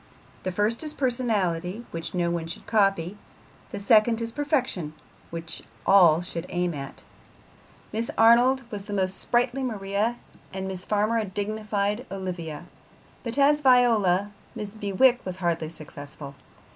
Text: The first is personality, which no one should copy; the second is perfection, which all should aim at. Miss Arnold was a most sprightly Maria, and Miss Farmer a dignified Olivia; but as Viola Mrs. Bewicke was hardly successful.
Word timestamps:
The 0.41 0.51
first 0.51 0.81
is 0.83 0.95
personality, 0.95 1.85
which 1.91 2.15
no 2.15 2.31
one 2.31 2.47
should 2.47 2.65
copy; 2.65 3.19
the 3.69 3.79
second 3.79 4.19
is 4.19 4.31
perfection, 4.31 4.93
which 5.29 5.61
all 5.85 6.21
should 6.23 6.47
aim 6.49 6.73
at. 6.73 7.03
Miss 7.93 8.09
Arnold 8.17 8.63
was 8.71 8.89
a 8.89 8.93
most 8.93 9.19
sprightly 9.19 9.61
Maria, 9.61 10.17
and 10.51 10.67
Miss 10.67 10.85
Farmer 10.85 11.19
a 11.19 11.25
dignified 11.25 12.07
Olivia; 12.09 12.65
but 13.21 13.37
as 13.37 13.61
Viola 13.61 14.31
Mrs. 14.57 14.79
Bewicke 14.79 15.23
was 15.23 15.35
hardly 15.35 15.69
successful. 15.69 16.33